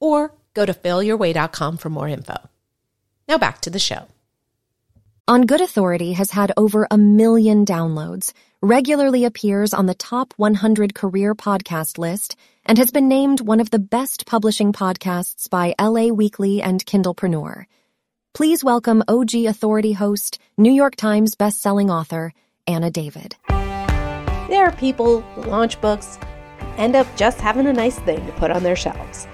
[0.00, 2.36] or go to failyourway.com for more info.
[3.28, 4.06] Now back to the show.
[5.28, 8.32] On Good Authority has had over a million downloads,
[8.62, 13.68] regularly appears on the top 100 career podcast list, and has been named one of
[13.68, 17.66] the best publishing podcasts by LA Weekly and Kindlepreneur.
[18.32, 22.32] Please welcome OG Authority host, New York Times bestselling author,
[22.66, 23.36] Anna David.
[23.48, 26.18] There are people who launch books
[26.78, 29.26] end up just having a nice thing to put on their shelves.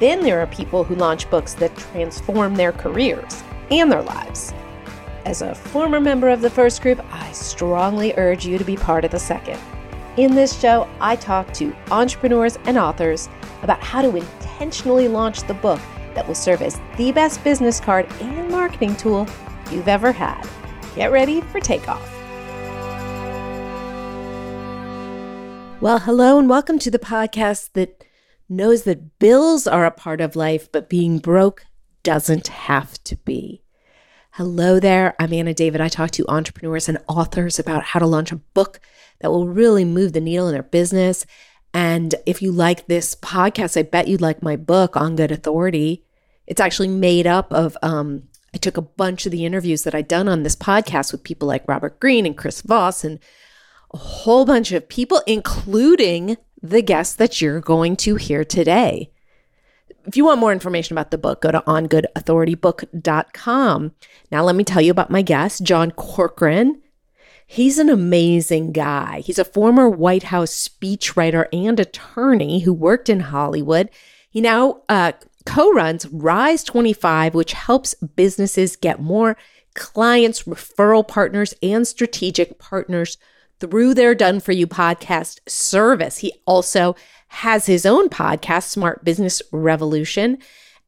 [0.00, 4.54] Then there are people who launch books that transform their careers and their lives.
[5.24, 9.04] As a former member of the first group, I strongly urge you to be part
[9.04, 9.58] of the second.
[10.16, 13.28] In this show, I talk to entrepreneurs and authors
[13.62, 15.80] about how to intentionally launch the book
[16.14, 19.26] that will serve as the best business card and marketing tool
[19.70, 20.48] you've ever had.
[20.94, 22.02] Get ready for takeoff.
[25.80, 28.04] Well, hello and welcome to the podcast that
[28.48, 31.66] knows that bills are a part of life, but being broke
[32.02, 33.62] doesn't have to be.
[34.32, 35.14] Hello there.
[35.18, 35.80] I'm Anna David.
[35.80, 38.80] I talk to entrepreneurs and authors about how to launch a book
[39.20, 41.26] that will really move the needle in their business.
[41.74, 46.04] And if you like this podcast, I bet you'd like my book on good authority.
[46.46, 50.08] It's actually made up of, um, I took a bunch of the interviews that I'd
[50.08, 53.18] done on this podcast with people like Robert Greene and Chris Voss and
[53.92, 59.10] a whole bunch of people, including the guest that you're going to hear today.
[60.06, 63.92] If you want more information about the book, go to ongoodauthoritybook.com.
[64.30, 66.80] Now, let me tell you about my guest, John Corcoran.
[67.46, 69.20] He's an amazing guy.
[69.20, 73.90] He's a former White House speechwriter and attorney who worked in Hollywood.
[74.30, 75.12] He now uh,
[75.46, 79.36] co runs Rise 25, which helps businesses get more
[79.74, 83.16] clients, referral partners, and strategic partners
[83.60, 86.18] through their Done For You podcast service.
[86.18, 86.96] He also
[87.28, 90.38] has his own podcast, Smart Business Revolution.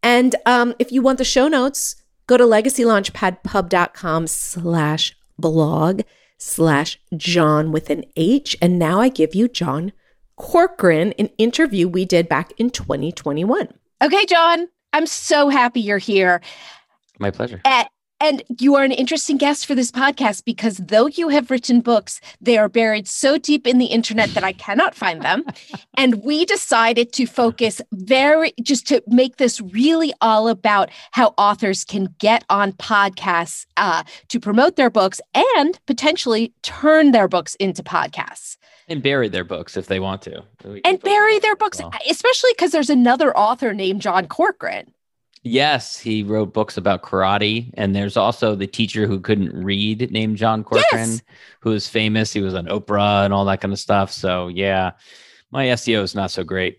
[0.03, 6.03] And um, if you want the show notes, go to legacylaunchpadpub.com slash blog
[6.39, 8.57] slash John with an H.
[8.63, 9.93] And now I give you John
[10.37, 13.69] Corcoran, an interview we did back in 2021.
[14.03, 16.41] Okay, John, I'm so happy you're here.
[17.19, 17.61] My pleasure.
[17.67, 21.81] At and you are an interesting guest for this podcast because though you have written
[21.81, 25.45] books, they are buried so deep in the internet that I cannot find them.
[25.97, 31.85] and we decided to focus very, just to make this really all about how authors
[31.85, 37.83] can get on podcasts uh, to promote their books and potentially turn their books into
[37.83, 38.59] podcasts.
[38.87, 40.43] And bury their books if they want to.
[40.85, 41.93] And bury their books, well.
[42.11, 44.93] especially because there's another author named John Corcoran.
[45.43, 47.71] Yes, he wrote books about karate.
[47.75, 51.23] And there's also the teacher who couldn't read named John Corcoran, yes!
[51.61, 52.33] who is famous.
[52.33, 54.13] He was on Oprah and all that kind of stuff.
[54.13, 54.93] So, yeah,
[55.51, 56.79] my SEO is not so great.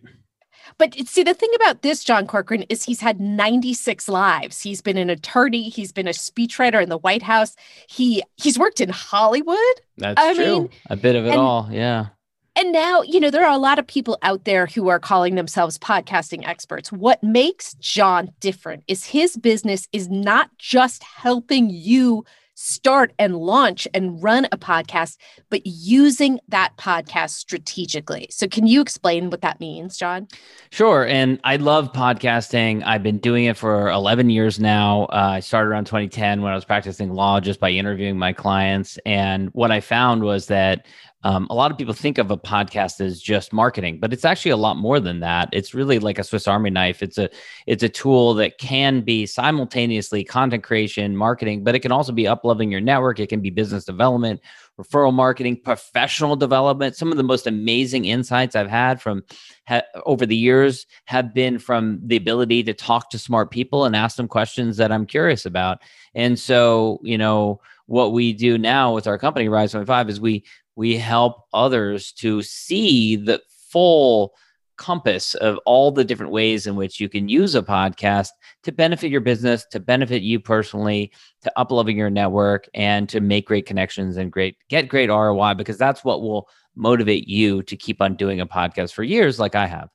[0.78, 4.62] But see, the thing about this John Corcoran is he's had 96 lives.
[4.62, 5.70] He's been an attorney.
[5.70, 7.56] He's been a speechwriter in the White House.
[7.88, 9.58] He he's worked in Hollywood.
[9.98, 10.60] That's I true.
[10.62, 11.68] Mean, a bit of it and, all.
[11.72, 12.08] Yeah.
[12.56, 15.36] And now, you know, there are a lot of people out there who are calling
[15.36, 16.92] themselves podcasting experts.
[16.92, 22.26] What makes John different is his business is not just helping you
[22.56, 25.18] start and launch and run a podcast,
[25.50, 28.28] but using that podcast strategically.
[28.30, 30.28] So, can you explain what that means, John?
[30.72, 31.06] Sure.
[31.06, 32.84] And I love podcasting.
[32.86, 35.04] I've been doing it for 11 years now.
[35.06, 39.00] Uh, I started around 2010 when I was practicing law just by interviewing my clients.
[39.06, 40.86] And what I found was that
[41.24, 44.52] um, a lot of people think of a podcast as just marketing, but it's actually
[44.52, 45.50] a lot more than that.
[45.52, 47.04] It's really like a Swiss Army knife.
[47.04, 47.29] It's a
[47.68, 52.23] it's a tool that can be simultaneously content creation, marketing, but it can also be
[52.23, 53.20] upleveling your network.
[53.20, 54.41] It can be business development,
[54.79, 56.96] referral marketing, professional development.
[56.96, 59.23] Some of the most amazing insights I've had from
[59.68, 63.96] ha- over the years have been from the ability to talk to smart people and
[63.96, 65.84] ask them questions that I'm curious about.
[66.16, 70.46] And so, you know, what we do now with our company Rise 25 is we
[70.82, 73.40] we help others to see the
[73.70, 74.34] full
[74.78, 78.30] compass of all the different ways in which you can use a podcast
[78.64, 81.12] to benefit your business, to benefit you personally,
[81.44, 85.78] to upleveling your network, and to make great connections and great get great ROI because
[85.78, 89.68] that's what will motivate you to keep on doing a podcast for years, like I
[89.68, 89.90] have.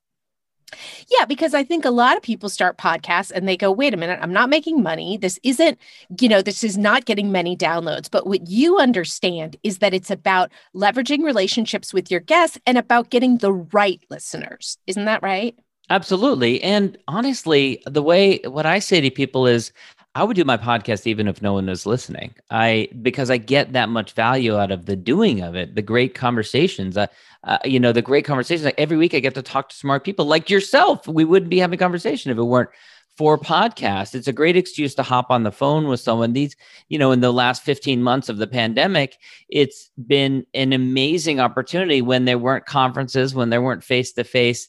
[1.09, 3.97] Yeah, because I think a lot of people start podcasts and they go, wait a
[3.97, 5.17] minute, I'm not making money.
[5.17, 5.79] This isn't,
[6.21, 8.11] you know, this is not getting many downloads.
[8.11, 13.11] But what you understand is that it's about leveraging relationships with your guests and about
[13.11, 14.79] getting the right listeners.
[14.87, 15.57] Isn't that right?
[15.89, 16.61] Absolutely.
[16.63, 19.73] And honestly, the way what I say to people is
[20.17, 22.35] I would do my podcast even if no one was listening.
[22.51, 26.15] I because I get that much value out of the doing of it, the great
[26.15, 26.97] conversations.
[26.97, 27.09] Uh,
[27.45, 28.65] uh, you know, the great conversations.
[28.65, 31.07] Like every week, I get to talk to smart people like yourself.
[31.07, 32.71] We wouldn't be having conversation if it weren't
[33.19, 34.15] for podcasts.
[34.15, 36.33] It's a great excuse to hop on the phone with someone.
[36.33, 36.57] These,
[36.89, 39.19] you know, in the last 15 months of the pandemic,
[39.51, 44.69] it's been an amazing opportunity when there weren't conferences, when there weren't face to face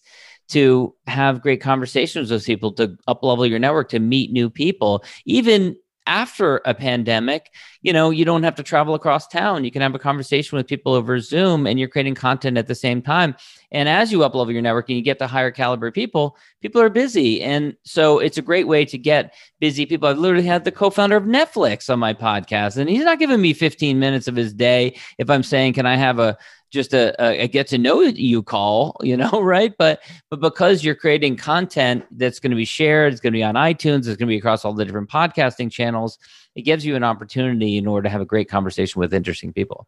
[0.49, 5.03] to have great conversations with people, to up level your network, to meet new people,
[5.25, 5.75] even
[6.07, 9.65] after a pandemic, you know, you don't have to travel across town.
[9.65, 12.75] You can have a conversation with people over Zoom and you're creating content at the
[12.75, 13.35] same time.
[13.71, 16.89] And as you uplevel your network and you get to higher caliber people, people are
[16.89, 17.41] busy.
[17.41, 20.07] And so it's a great way to get busy people.
[20.07, 23.53] I've literally had the co-founder of Netflix on my podcast, and he's not giving me
[23.53, 26.37] 15 minutes of his day if I'm saying, can I have a
[26.71, 29.73] just a, a, get to know you call, you know, right?
[29.77, 33.43] But but because you're creating content that's going to be shared, it's going to be
[33.43, 36.17] on iTunes, it's going to be across all the different podcasting channels.
[36.55, 39.87] It gives you an opportunity in order to have a great conversation with interesting people.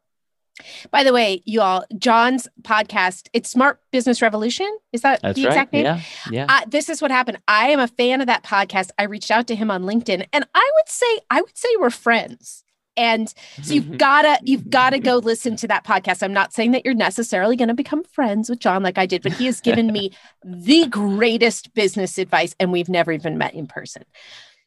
[0.92, 4.68] By the way, you all, John's podcast, it's Smart Business Revolution.
[4.92, 5.84] Is that That's the exact right.
[5.84, 5.86] name?
[5.86, 6.02] Yeah.
[6.32, 6.46] Yeah.
[6.50, 7.40] Uh, this is what happened.
[7.48, 8.90] I am a fan of that podcast.
[8.98, 11.90] I reached out to him on LinkedIn and I would say, I would say we're
[11.90, 12.64] friends.
[13.00, 13.96] And so you've mm-hmm.
[13.96, 16.22] gotta, you've gotta go listen to that podcast.
[16.22, 19.24] I'm not saying that you're necessarily going to become friends with John like I did,
[19.24, 20.12] but he has given me
[20.44, 24.04] the greatest business advice, and we've never even met in person.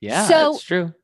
[0.00, 0.94] Yeah, so, that's true.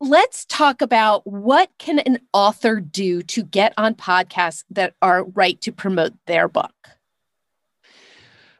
[0.00, 5.60] Let's talk about what can an author do to get on podcasts that are right
[5.60, 6.74] to promote their book.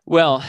[0.07, 0.45] Well,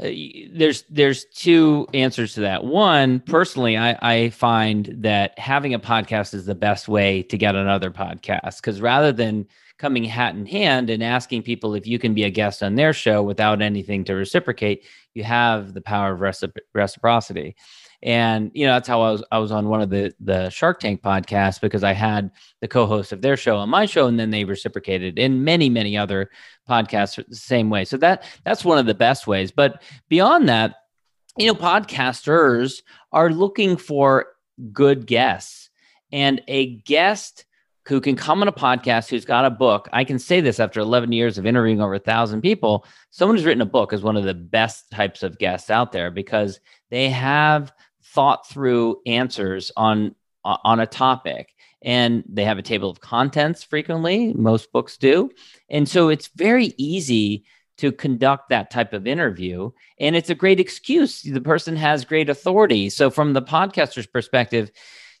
[0.00, 2.64] there's there's two answers to that.
[2.64, 7.54] One, personally, I, I find that having a podcast is the best way to get
[7.54, 9.46] another podcast because rather than
[9.78, 12.92] coming hat in hand and asking people if you can be a guest on their
[12.92, 14.84] show without anything to reciprocate,
[15.14, 17.54] you have the power of recipro- reciprocity.
[18.02, 20.78] And you know that's how I was I was on one of the the Shark
[20.78, 22.30] Tank podcasts because I had
[22.60, 25.18] the co-host of their show on my show, and then they reciprocated.
[25.18, 26.30] in many many other
[26.68, 27.84] podcasts the same way.
[27.84, 29.50] So that that's one of the best ways.
[29.50, 30.76] But beyond that,
[31.36, 34.26] you know, podcasters are looking for
[34.72, 35.68] good guests,
[36.12, 37.46] and a guest
[37.88, 39.88] who can come on a podcast who's got a book.
[39.94, 42.84] I can say this after 11 years of interviewing over a thousand people.
[43.10, 46.10] Someone who's written a book is one of the best types of guests out there
[46.10, 46.60] because
[46.90, 47.72] they have
[48.14, 50.14] thought through answers on
[50.44, 51.54] uh, on a topic.
[51.82, 55.30] And they have a table of contents frequently most books do.
[55.68, 57.44] And so it's very easy
[57.78, 59.70] to conduct that type of interview.
[60.00, 61.22] And it's a great excuse.
[61.22, 62.90] The person has great authority.
[62.90, 64.72] So from the podcaster's perspective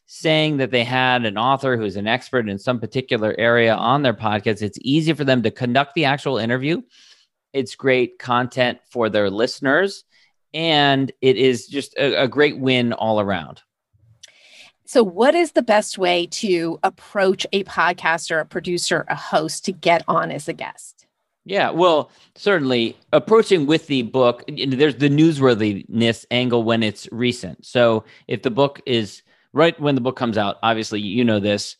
[0.06, 4.14] saying that they had an author who's an expert in some particular area on their
[4.14, 6.80] podcast it's easy for them to conduct the actual interview.
[7.52, 10.04] It's great content for their listeners
[10.54, 13.62] and it is just a, a great win all around.
[14.84, 19.72] So, what is the best way to approach a podcaster, a producer, a host to
[19.72, 21.06] get on as a guest?
[21.44, 27.66] Yeah, well, certainly approaching with the book, there's the newsworthiness angle when it's recent.
[27.66, 31.76] So, if the book is right when the book comes out, obviously, you know this,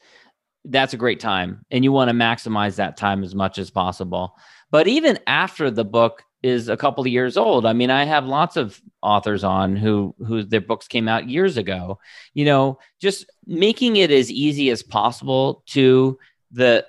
[0.65, 1.65] that's a great time.
[1.71, 4.37] And you want to maximize that time as much as possible.
[4.71, 7.67] But even after the book is a couple of years old.
[7.67, 11.57] I mean, I have lots of authors on who who their books came out years
[11.57, 11.99] ago.
[12.35, 16.19] You know, just making it as easy as possible to
[16.51, 16.87] the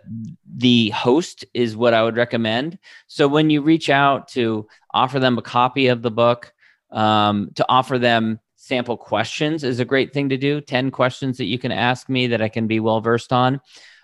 [0.55, 2.77] the host is what I would recommend.
[3.07, 6.53] So when you reach out to offer them a copy of the book,
[6.91, 10.61] um, to offer them sample questions is a great thing to do.
[10.61, 13.61] Ten questions that you can ask me that I can be well versed on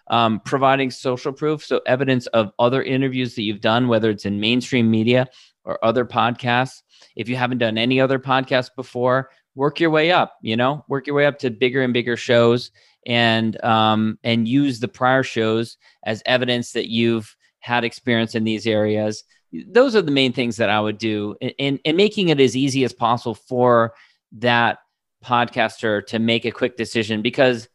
[0.07, 4.39] um, providing social proof, so evidence of other interviews that you've done, whether it's in
[4.39, 5.27] mainstream media
[5.63, 6.81] or other podcasts.
[7.15, 10.37] If you haven't done any other podcasts before, work your way up.
[10.41, 12.71] You know, work your way up to bigger and bigger shows,
[13.05, 18.67] and um, and use the prior shows as evidence that you've had experience in these
[18.67, 19.23] areas.
[19.67, 22.83] Those are the main things that I would do, and and making it as easy
[22.83, 23.93] as possible for
[24.33, 24.79] that
[25.23, 27.67] podcaster to make a quick decision because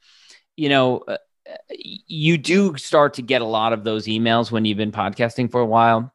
[0.56, 1.16] you know uh,
[1.70, 5.60] you do start to get a lot of those emails when you've been podcasting for
[5.60, 6.12] a while.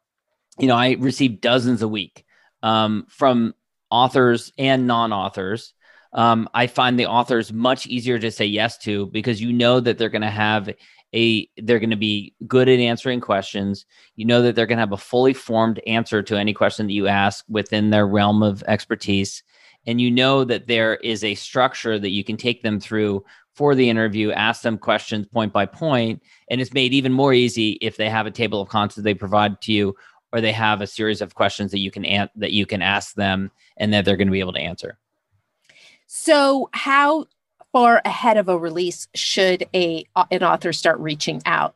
[0.58, 2.24] You know, I receive dozens a week
[2.62, 3.54] um, from
[3.90, 5.74] authors and non authors.
[6.12, 9.98] Um, I find the authors much easier to say yes to because you know that
[9.98, 10.70] they're going to have
[11.14, 13.86] a they're going to be good at answering questions.
[14.16, 16.92] You know that they're going to have a fully formed answer to any question that
[16.92, 19.42] you ask within their realm of expertise.
[19.86, 23.24] And you know that there is a structure that you can take them through
[23.56, 27.72] for the interview, ask them questions point by point, and it's made even more easy
[27.80, 29.96] if they have a table of contents they provide to you
[30.32, 33.14] or they have a series of questions that you can an- that you can ask
[33.14, 34.98] them and that they're going to be able to answer.
[36.06, 37.26] So, how
[37.72, 41.75] far ahead of a release should a an author start reaching out?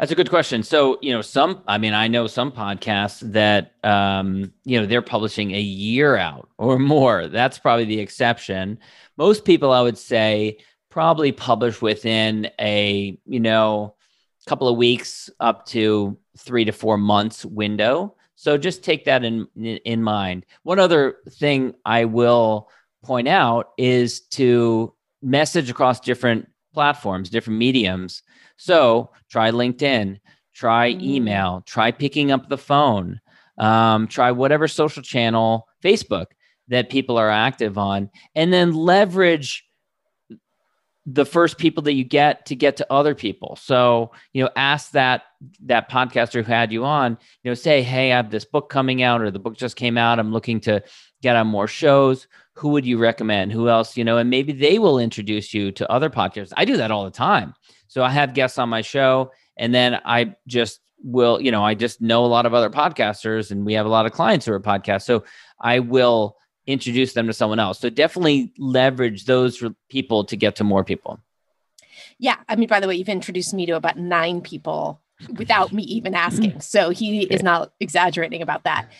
[0.00, 0.62] That's a good question.
[0.62, 5.02] So, you know, some, I mean, I know some podcasts that, um, you know, they're
[5.02, 7.28] publishing a year out or more.
[7.28, 8.78] That's probably the exception.
[9.18, 10.56] Most people, I would say,
[10.88, 13.94] probably publish within a, you know,
[14.46, 18.16] couple of weeks up to three to four months window.
[18.36, 20.46] So just take that in in mind.
[20.62, 22.70] One other thing I will
[23.04, 28.22] point out is to message across different platforms, different mediums.
[28.56, 30.20] So try LinkedIn,
[30.54, 31.02] try mm.
[31.02, 33.20] email, try picking up the phone,
[33.58, 36.26] um, try whatever social channel, Facebook
[36.68, 39.64] that people are active on, and then leverage
[41.06, 43.56] the first people that you get to get to other people.
[43.56, 45.22] So, you know, ask that
[45.64, 49.02] that podcaster who had you on, you know, say, "Hey, I have this book coming
[49.02, 50.18] out or the book just came out.
[50.18, 50.82] I'm looking to
[51.22, 52.26] get on more shows.
[52.54, 53.52] Who would you recommend?
[53.52, 56.52] Who else, you know, and maybe they will introduce you to other podcasts.
[56.56, 57.54] I do that all the time.
[57.88, 61.74] So, I have guests on my show and then I just will, you know, I
[61.74, 64.52] just know a lot of other podcasters and we have a lot of clients who
[64.52, 65.02] are podcasts.
[65.02, 65.24] So,
[65.60, 66.36] I will
[66.66, 67.78] introduce them to someone else.
[67.80, 71.20] So definitely leverage those people to get to more people.
[72.18, 72.36] Yeah.
[72.48, 75.00] I mean, by the way, you've introduced me to about nine people
[75.36, 76.60] without me even asking.
[76.70, 78.90] So he is not exaggerating about that.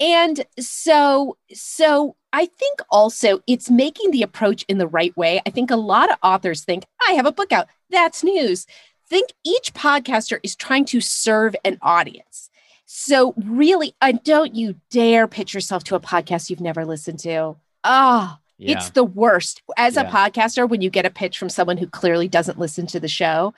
[0.00, 5.40] And so, so I think also it's making the approach in the right way.
[5.46, 7.68] I think a lot of authors think, I have a book out.
[7.90, 8.66] That's news.
[9.08, 12.50] Think each podcaster is trying to serve an audience.
[12.86, 17.56] So, really, uh, don't you dare pitch yourself to a podcast you've never listened to.
[17.82, 18.76] Oh, yeah.
[18.76, 19.62] it's the worst.
[19.76, 20.02] As yeah.
[20.02, 23.08] a podcaster, when you get a pitch from someone who clearly doesn't listen to the
[23.08, 23.54] show.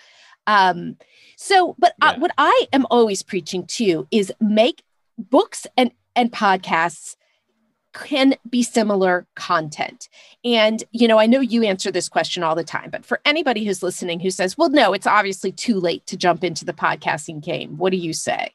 [0.46, 0.96] Um,
[1.36, 2.20] so, but uh, yeah.
[2.20, 4.82] what I am always preaching to is make
[5.18, 7.14] books and and podcasts
[8.04, 10.08] can be similar content.
[10.44, 13.64] And, you know, I know you answer this question all the time, but for anybody
[13.64, 17.42] who's listening who says, well, no, it's obviously too late to jump into the podcasting
[17.42, 18.52] game, what do you say?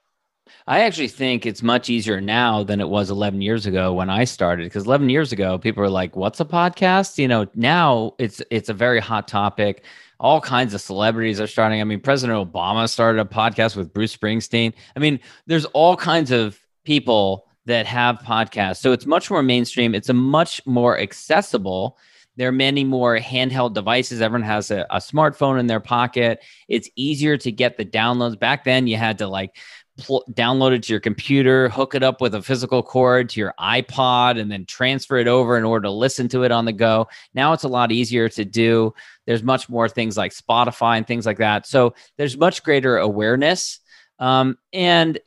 [0.67, 4.25] I actually think it's much easier now than it was 11 years ago when I
[4.25, 7.17] started because 11 years ago people were like what's a podcast?
[7.17, 9.85] You know, now it's it's a very hot topic.
[10.19, 11.81] All kinds of celebrities are starting.
[11.81, 14.73] I mean, President Obama started a podcast with Bruce Springsteen.
[14.95, 18.77] I mean, there's all kinds of people that have podcasts.
[18.77, 19.93] So it's much more mainstream.
[19.93, 21.97] It's a much more accessible.
[22.37, 24.21] There are many more handheld devices.
[24.21, 26.41] Everyone has a, a smartphone in their pocket.
[26.67, 28.39] It's easier to get the downloads.
[28.39, 29.57] Back then, you had to like
[29.99, 33.53] pl- download it to your computer, hook it up with a physical cord to your
[33.59, 37.07] iPod, and then transfer it over in order to listen to it on the go.
[37.33, 38.93] Now it's a lot easier to do.
[39.27, 41.67] There's much more things like Spotify and things like that.
[41.67, 43.79] So there's much greater awareness.
[44.19, 45.19] Um, and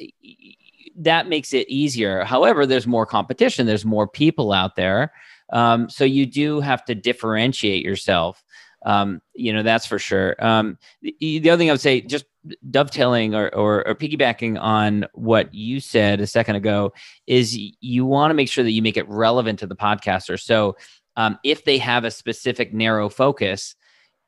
[0.97, 2.25] that makes it easier.
[2.25, 5.13] However, there's more competition, there's more people out there.
[5.53, 8.43] Um, so you do have to differentiate yourself.
[8.85, 10.37] Um, you know, that's for sure.
[10.45, 12.27] Um, the, the, other thing I would say, just
[12.71, 16.93] dovetailing or, or, or piggybacking on what you said a second ago,
[17.27, 20.39] is you want to make sure that you make it relevant to the podcaster.
[20.41, 20.77] So
[21.17, 23.75] um, if they have a specific narrow focus,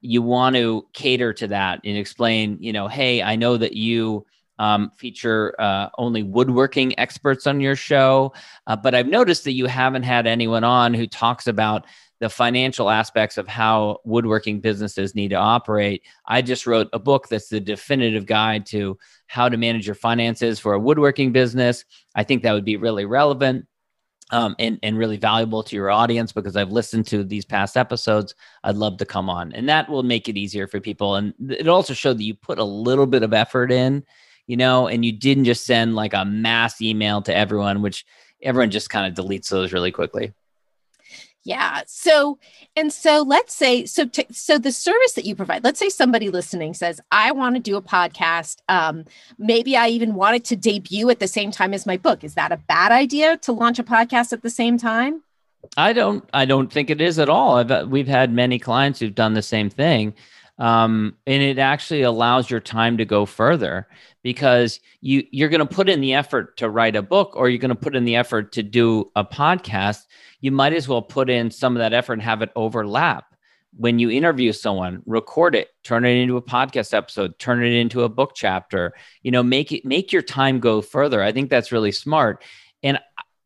[0.00, 4.26] you want to cater to that and explain, you know, hey, I know that you
[4.58, 8.32] um, feature uh, only woodworking experts on your show,
[8.66, 11.86] uh, but I've noticed that you haven't had anyone on who talks about
[12.18, 16.02] the financial aspects of how woodworking businesses need to operate.
[16.24, 20.58] I just wrote a book that's the definitive guide to how to manage your finances
[20.58, 21.84] for a woodworking business.
[22.14, 23.66] I think that would be really relevant.
[24.32, 28.34] Um, and, and really valuable to your audience because I've listened to these past episodes.
[28.64, 31.14] I'd love to come on, and that will make it easier for people.
[31.14, 34.04] And it also showed that you put a little bit of effort in,
[34.46, 38.04] you know, and you didn't just send like a mass email to everyone, which
[38.42, 40.32] everyone just kind of deletes those really quickly.
[41.44, 41.82] Yeah.
[41.86, 42.40] So,
[42.74, 46.28] and so let's say, so, t- so the service that you provide, let's say somebody
[46.28, 48.56] listening says, I want to do a podcast.
[48.68, 49.04] Um,
[49.38, 52.24] maybe I even wanted to debut at the same time as my book.
[52.24, 55.22] Is that a bad idea to launch a podcast at the same time?
[55.76, 57.58] I don't, I don't think it is at all.
[57.58, 60.14] I've, uh, we've had many clients who've done the same thing.
[60.58, 63.88] Um, and it actually allows your time to go further
[64.22, 67.58] because you you're going to put in the effort to write a book or you're
[67.58, 70.06] going to put in the effort to do a podcast
[70.40, 73.36] you might as well put in some of that effort and have it overlap
[73.78, 78.02] when you interview someone, record it, turn it into a podcast episode, turn it into
[78.04, 81.22] a book chapter, you know, make it make your time go further.
[81.22, 82.42] I think that's really smart.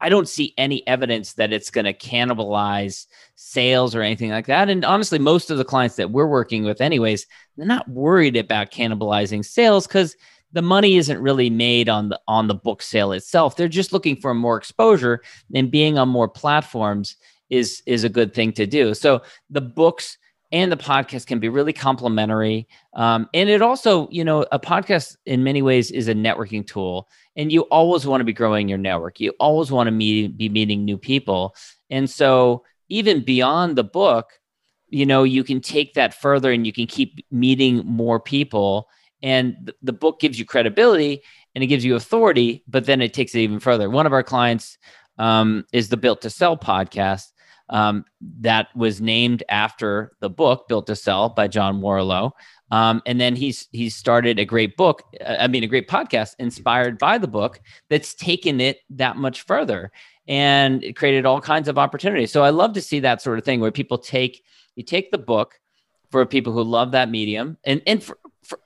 [0.00, 4.68] I don't see any evidence that it's going to cannibalize sales or anything like that.
[4.68, 7.26] And honestly, most of the clients that we're working with, anyways,
[7.56, 10.16] they're not worried about cannibalizing sales because
[10.52, 13.56] the money isn't really made on the on the book sale itself.
[13.56, 15.22] They're just looking for more exposure
[15.54, 17.16] and being on more platforms
[17.50, 18.94] is is a good thing to do.
[18.94, 20.18] So the books
[20.52, 22.66] and the podcast can be really complementary.
[22.94, 27.08] Um, and it also, you know, a podcast in many ways is a networking tool,
[27.36, 29.20] and you always want to be growing your network.
[29.20, 31.54] You always want to meet, be meeting new people.
[31.88, 34.40] And so, even beyond the book,
[34.88, 38.88] you know, you can take that further and you can keep meeting more people.
[39.22, 41.22] And th- the book gives you credibility
[41.54, 43.88] and it gives you authority, but then it takes it even further.
[43.88, 44.76] One of our clients
[45.18, 47.28] um, is the Built to Sell podcast
[47.70, 48.04] um,
[48.40, 52.32] that was named after the book Built to Sell by John Warrillow.
[52.70, 56.36] Um, and then he's he's started a great book, uh, I mean, a great podcast
[56.38, 59.90] inspired by the book that's taken it that much further
[60.30, 62.30] and it created all kinds of opportunities.
[62.30, 64.44] So I love to see that sort of thing where people take
[64.76, 65.58] you take the book
[66.10, 68.60] for people who love that medium, and and for, for,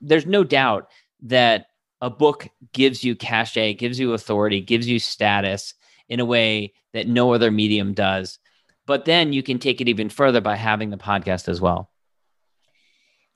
[0.00, 0.88] there's no doubt
[1.22, 1.66] that
[2.00, 5.74] a book gives you cachet, gives you authority, gives you status
[6.08, 8.38] in a way that no other medium does.
[8.86, 11.90] But then you can take it even further by having the podcast as well.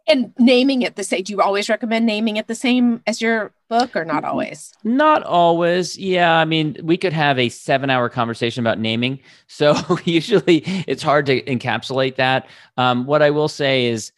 [0.06, 1.22] And naming it the same.
[1.22, 4.72] Do you always recommend naming it the same as your book or not always?
[4.82, 5.96] Not always.
[5.98, 6.36] Yeah.
[6.36, 9.20] I mean, we could have a seven hour conversation about naming.
[9.46, 12.48] So usually it's hard to encapsulate that.
[12.76, 14.12] Um, what I will say is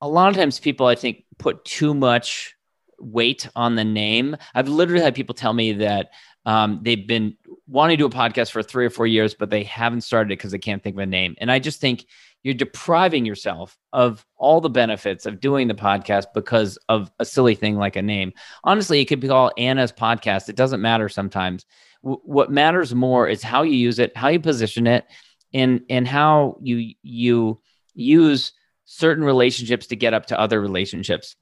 [0.00, 2.54] a lot of times people, I think, put too much
[2.98, 4.36] weight on the name.
[4.54, 6.10] I've literally had people tell me that
[6.46, 7.36] um, they've been
[7.66, 10.38] wanting to do a podcast for three or four years, but they haven't started it
[10.38, 11.34] because they can't think of a name.
[11.38, 12.06] And I just think
[12.42, 17.56] you're depriving yourself of all the benefits of doing the podcast because of a silly
[17.56, 18.32] thing like a name.
[18.62, 20.48] Honestly, it could be called Anna's podcast.
[20.48, 21.66] It doesn't matter sometimes.
[22.04, 25.06] W- what matters more is how you use it, how you position it,
[25.52, 27.60] and and how you you
[27.94, 28.52] use
[28.84, 31.34] certain relationships to get up to other relationships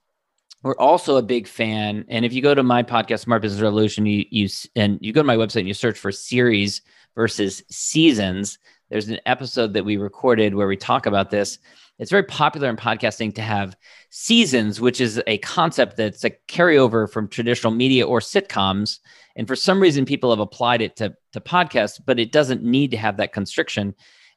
[0.64, 4.07] we're also a big fan and if you go to my podcast smart business revolution
[4.07, 6.83] you, you and you go to my website and you search for series
[7.14, 8.59] versus seasons
[8.90, 11.59] there's an episode that we recorded where we talk about this.
[11.98, 13.77] It's very popular in podcasting to have
[14.11, 18.98] seasons which is a concept that's a carryover from traditional media or sitcoms
[19.37, 22.90] and for some reason people have applied it to, to podcasts but it doesn't need
[22.90, 23.94] to have that constriction.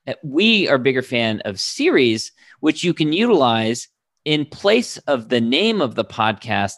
[0.08, 3.90] Uh, we are bigger fan of series which you can utilize
[4.28, 6.74] in place of the name of the podcast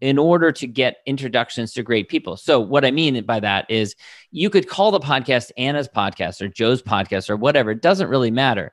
[0.00, 2.34] in order to get introductions to great people.
[2.34, 3.94] So, what I mean by that is
[4.30, 8.30] you could call the podcast Anna's podcast or Joe's podcast or whatever, it doesn't really
[8.30, 8.72] matter.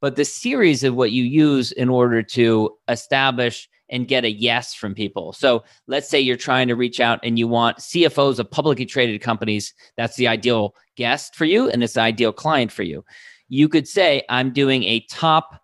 [0.00, 4.74] But the series of what you use in order to establish and get a yes
[4.74, 5.32] from people.
[5.32, 9.20] So, let's say you're trying to reach out and you want CFOs of publicly traded
[9.22, 9.74] companies.
[9.96, 13.04] That's the ideal guest for you, and it's the ideal client for you.
[13.48, 15.60] You could say, I'm doing a top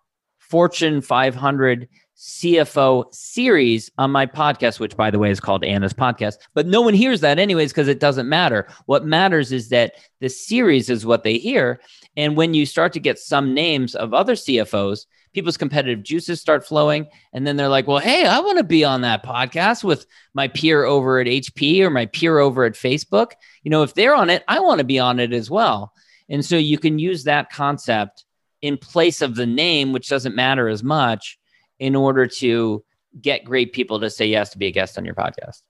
[0.49, 1.87] Fortune 500
[2.19, 6.35] CFO series on my podcast, which by the way is called Anna's podcast.
[6.53, 8.67] But no one hears that anyways because it doesn't matter.
[8.87, 11.79] What matters is that the series is what they hear.
[12.17, 16.67] And when you start to get some names of other CFOs, people's competitive juices start
[16.67, 17.07] flowing.
[17.31, 20.49] And then they're like, well, hey, I want to be on that podcast with my
[20.49, 23.31] peer over at HP or my peer over at Facebook.
[23.63, 25.93] You know, if they're on it, I want to be on it as well.
[26.27, 28.25] And so you can use that concept
[28.61, 31.38] in place of the name, which doesn't matter as much
[31.79, 32.83] in order to
[33.19, 35.61] get great people to say yes to be a guest on your podcast?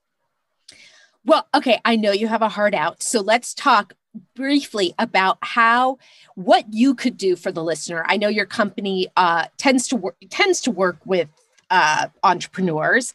[1.24, 3.02] Well, okay, I know you have a heart out.
[3.02, 3.94] So let's talk
[4.34, 5.98] briefly about how
[6.34, 8.04] what you could do for the listener.
[8.08, 11.28] I know your company uh, tends to work tends to work with
[11.70, 13.12] uh, entrepreneurs,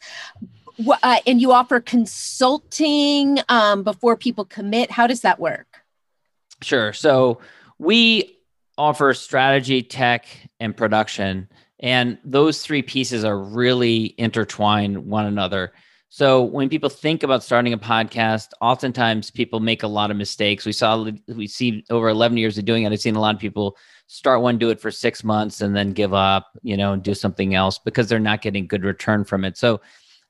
[1.02, 4.90] uh, and you offer consulting um, before people commit.
[4.90, 5.66] How does that work?
[6.62, 6.92] Sure.
[6.92, 7.40] So
[7.78, 8.38] we
[8.78, 10.26] offer strategy, tech,
[10.60, 11.48] and production
[11.80, 15.72] and those three pieces are really intertwined one another.
[16.08, 20.64] So when people think about starting a podcast, oftentimes people make a lot of mistakes.
[20.64, 22.92] We saw we see over 11 years of doing it.
[22.92, 25.92] I've seen a lot of people start one, do it for six months, and then
[25.92, 29.44] give up, you know, and do something else because they're not getting good return from
[29.44, 29.58] it.
[29.58, 29.80] So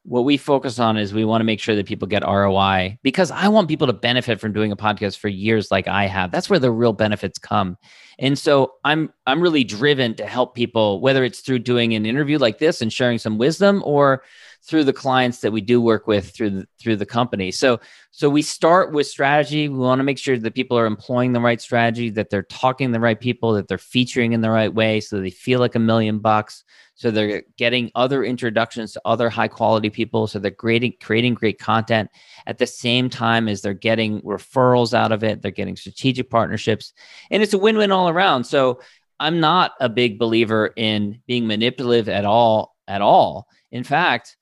[0.06, 3.32] what we focus on is we want to make sure that people get ROI because
[3.32, 6.30] I want people to benefit from doing a podcast for years like I have.
[6.30, 7.76] That's where the real benefits come.
[8.18, 12.38] And so I'm I'm really driven to help people whether it's through doing an interview
[12.38, 14.22] like this and sharing some wisdom or
[14.66, 17.50] through the clients that we do work with through the, through the company.
[17.52, 19.68] So so we start with strategy.
[19.68, 22.90] We want to make sure that people are employing the right strategy, that they're talking
[22.90, 25.80] the right people, that they're featuring in the right way, so they feel like a
[25.80, 26.64] million bucks.
[26.94, 30.26] So they're getting other introductions to other high quality people.
[30.26, 32.10] So they're creating creating great content
[32.46, 35.42] at the same time as they're getting referrals out of it.
[35.42, 36.92] They're getting strategic partnerships,
[37.30, 38.44] and it's a win win all around.
[38.44, 38.80] So
[39.20, 43.48] I'm not a big believer in being manipulative at all at all.
[43.70, 44.36] In fact,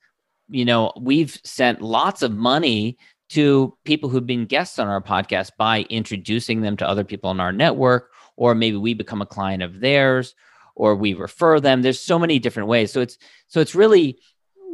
[0.49, 2.97] you know, we've sent lots of money
[3.29, 7.39] to people who've been guests on our podcast by introducing them to other people in
[7.39, 10.35] our network, or maybe we become a client of theirs,
[10.75, 11.81] or we refer them.
[11.81, 12.91] There's so many different ways.
[12.91, 14.19] So it's so it's really,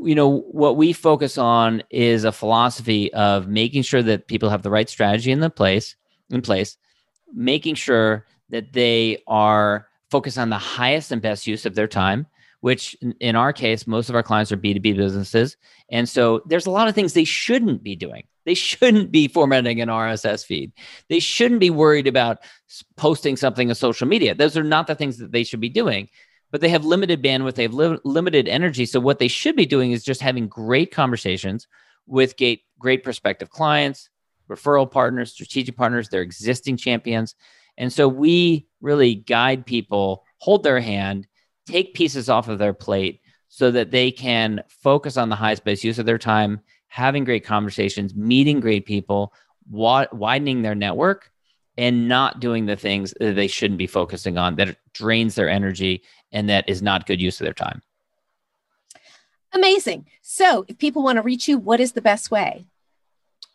[0.04, 4.64] you know, what we focus on is a philosophy of making sure that people have
[4.64, 5.96] the right strategy in the place
[6.30, 6.78] in place,
[7.34, 12.26] making sure that they are focused on the highest and best use of their time
[12.62, 15.58] which in our case, most of our clients are B2B businesses.
[15.92, 18.24] And so there's a lot of things they shouldn't be doing.
[18.46, 20.72] They shouldn't be formatting an RSS feed.
[21.10, 22.40] They shouldn't be worried about
[22.98, 24.34] posting something on social media.
[24.34, 26.10] Those are not the things that they should be doing.
[26.52, 28.86] But they have limited bandwidth, they have li- limited energy.
[28.86, 31.68] So what they should be doing is just having great conversations
[32.08, 34.10] with great, great prospective clients,
[34.50, 37.36] referral partners, strategic partners, their existing champions.
[37.78, 41.26] And so we really guide people, hold their hand,
[41.66, 45.84] take pieces off of their plate so that they can focus on the highest best
[45.84, 49.34] use of their time, having great conversations, meeting great people,
[49.70, 51.32] wa- widening their network,
[51.78, 56.04] and not doing the things that they shouldn't be focusing on that drains their energy
[56.32, 57.82] and that is not good use of their time.
[59.54, 60.08] Amazing.
[60.22, 62.66] So, if people want to reach you, what is the best way?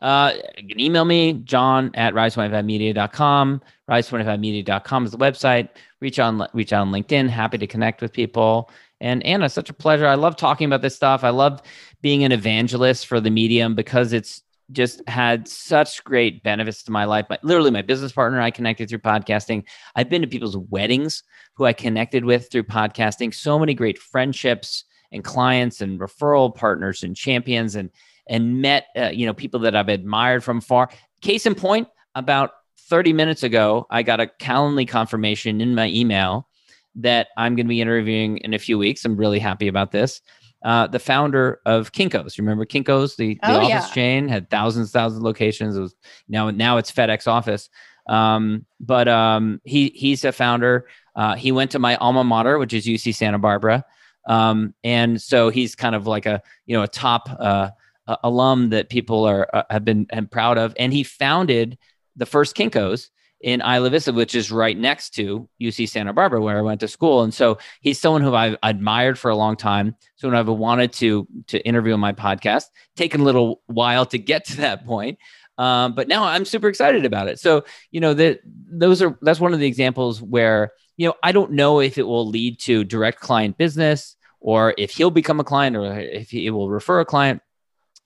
[0.01, 3.63] Uh, you can email me, john at rise25media.com.
[3.89, 5.69] Rise25media.com is the website.
[6.07, 7.29] Reach on reach on LinkedIn.
[7.29, 8.71] Happy to connect with people.
[9.01, 10.07] And Anna, such a pleasure.
[10.07, 11.25] I love talking about this stuff.
[11.25, 11.61] I love
[12.01, 17.07] being an evangelist for the medium because it's just had such great benefits to my
[17.07, 17.27] life.
[17.29, 19.65] My, literally, my business partner I connected through podcasting.
[19.97, 23.35] I've been to people's weddings who I connected with through podcasting.
[23.35, 27.91] So many great friendships and clients and referral partners and champions and
[28.29, 30.89] and met uh, you know people that I've admired from far.
[31.21, 32.53] Case in point, about
[32.89, 36.49] 30 minutes ago, I got a Calendly confirmation in my email
[36.97, 39.05] that I'm going to be interviewing in a few weeks.
[39.05, 40.21] I'm really happy about this.
[40.65, 42.37] Uh, the founder of Kinkos.
[42.37, 43.89] You remember Kinkos, the, the oh, office yeah.
[43.89, 45.77] chain, had thousands, thousands of locations.
[45.77, 45.95] It was
[46.29, 47.69] now now it's FedEx office.
[48.09, 50.89] Um, but um, he he's a founder.
[51.15, 53.85] Uh, he went to my alma mater, which is UC Santa Barbara,
[54.27, 57.71] um, and so he's kind of like a you know a top uh,
[58.07, 61.79] uh, alum that people are uh, have been and proud of, and he founded
[62.17, 63.09] the first Kinkos
[63.41, 66.89] in Isla Vista, which is right next to UC Santa Barbara, where I went to
[66.89, 67.23] school.
[67.23, 69.95] And so he's someone who I've admired for a long time.
[70.17, 72.65] So I've wanted to to interview on my podcast,
[72.97, 75.19] taken a little while to get to that point.
[75.59, 77.39] Um, but now I'm super excited about it.
[77.39, 81.33] So you know that those are that's one of the examples where you know I
[81.33, 85.45] don't know if it will lead to direct client business or if he'll become a
[85.45, 87.43] client or if he will refer a client.